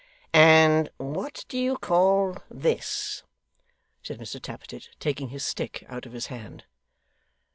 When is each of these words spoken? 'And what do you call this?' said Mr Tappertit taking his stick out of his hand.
'And 0.33 0.89
what 0.97 1.45
do 1.47 1.59
you 1.59 1.77
call 1.77 2.37
this?' 2.49 3.21
said 4.01 4.17
Mr 4.19 4.41
Tappertit 4.41 4.89
taking 4.99 5.29
his 5.29 5.45
stick 5.45 5.85
out 5.89 6.07
of 6.07 6.13
his 6.13 6.25
hand. 6.25 6.63